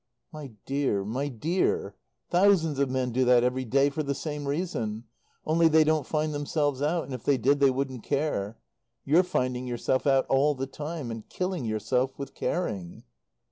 [0.31, 1.93] "My dear, my dear,
[2.31, 5.03] thousands of men do that every day for the same reason,
[5.45, 8.57] only they don't find themselves out; and if they did they wouldn't care.
[9.05, 13.03] You're finding yourself out all the time, and killing yourself with caring."